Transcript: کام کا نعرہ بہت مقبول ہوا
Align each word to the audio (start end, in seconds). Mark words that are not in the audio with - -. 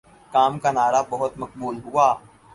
کام 0.33 0.53
کا 0.59 0.71
نعرہ 0.71 1.01
بہت 1.09 1.37
مقبول 1.37 1.75
ہوا 1.85 2.07